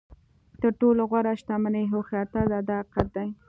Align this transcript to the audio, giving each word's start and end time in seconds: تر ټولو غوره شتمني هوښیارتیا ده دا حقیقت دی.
تر 0.61 0.71
ټولو 0.79 1.01
غوره 1.09 1.33
شتمني 1.39 1.83
هوښیارتیا 1.91 2.41
ده 2.51 2.59
دا 2.69 2.77
حقیقت 2.81 3.07
دی. 3.15 3.27